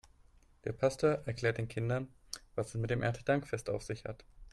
Der 0.63 0.71
Pastor 0.73 1.21
erklärt 1.27 1.59
den 1.59 1.67
Kindern, 1.67 2.07
was 2.55 2.69
es 2.69 2.73
mit 2.73 2.89
dem 2.89 3.03
Erntedankfest 3.03 3.69
auf 3.69 3.83
sich 3.83 4.05
hat. 4.05 4.25